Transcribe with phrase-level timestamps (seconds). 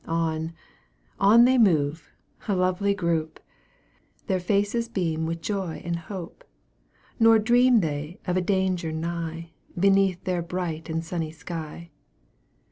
[0.07, 0.53] On,
[1.19, 2.09] on they move,
[2.47, 3.39] a lovely group!
[4.25, 6.43] Their faces beam with joy and hope;
[7.19, 11.91] Nor dream they of a danger nigh, Beneath their bright and sunny sky.